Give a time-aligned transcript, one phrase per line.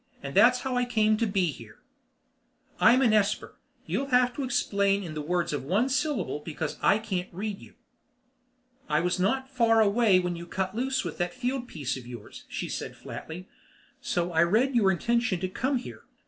[0.23, 1.77] "That's how I came to be here."
[2.79, 3.59] "I'm esper.
[3.85, 7.75] You'll have to explain in words of one syllable because I can't read you."
[8.89, 12.45] "I was not far away when you cut loose with that field piece of yours,"
[12.49, 13.47] she said flatly.
[14.01, 16.01] "So I read your intention to come here.